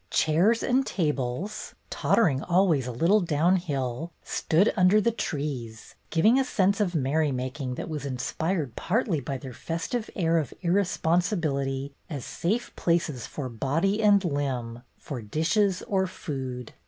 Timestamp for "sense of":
6.43-6.95